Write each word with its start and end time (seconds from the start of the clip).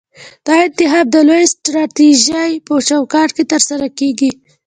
دا 0.45 0.53
انتخاب 0.67 1.05
د 1.11 1.15
لویې 1.27 1.51
سټراټیژۍ 1.53 2.51
په 2.67 2.73
چوکاټ 2.87 3.29
کې 3.35 3.43
ترسره 3.51 3.87
کیږي. 3.99 4.31